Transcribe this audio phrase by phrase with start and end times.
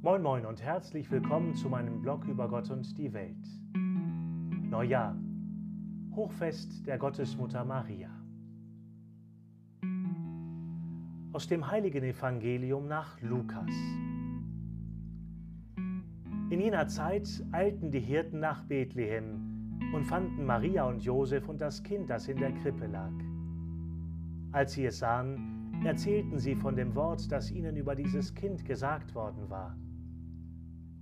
[0.00, 3.34] Moin Moin und herzlich willkommen zu meinem Blog über Gott und die Welt.
[3.74, 5.16] Neujahr.
[6.14, 8.08] Hochfest der Gottesmutter Maria.
[11.32, 13.74] Aus dem heiligen Evangelium nach Lukas.
[16.50, 21.82] In jener Zeit eilten die Hirten nach Bethlehem und fanden Maria und Josef und das
[21.82, 23.12] Kind, das in der Krippe lag.
[24.52, 29.16] Als sie es sahen, erzählten sie von dem Wort, das ihnen über dieses Kind gesagt
[29.16, 29.76] worden war.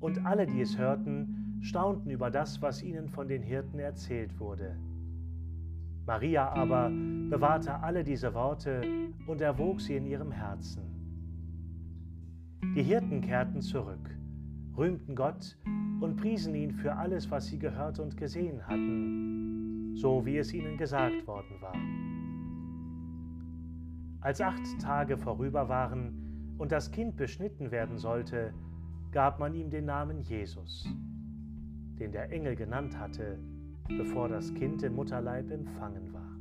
[0.00, 4.76] Und alle, die es hörten, staunten über das, was ihnen von den Hirten erzählt wurde.
[6.06, 6.90] Maria aber
[7.28, 8.82] bewahrte alle diese Worte
[9.26, 10.82] und erwog sie in ihrem Herzen.
[12.76, 14.16] Die Hirten kehrten zurück,
[14.76, 15.58] rühmten Gott
[16.00, 20.76] und priesen ihn für alles, was sie gehört und gesehen hatten, so wie es ihnen
[20.76, 21.74] gesagt worden war.
[24.20, 28.52] Als acht Tage vorüber waren und das Kind beschnitten werden sollte,
[29.16, 30.86] gab man ihm den Namen Jesus,
[31.98, 33.38] den der Engel genannt hatte,
[33.88, 36.36] bevor das Kind im Mutterleib empfangen war.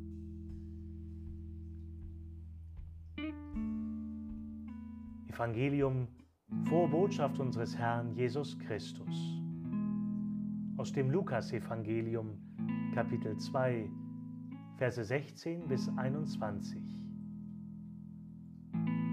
[5.30, 6.10] Evangelium
[6.66, 9.40] Frohe Botschaft unseres Herrn Jesus Christus.
[10.76, 12.38] Aus dem Lukas-Evangelium,
[12.94, 13.90] Kapitel 2,
[14.76, 16.82] Verse 16 bis 21.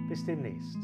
[0.09, 0.81] Bis demnächst.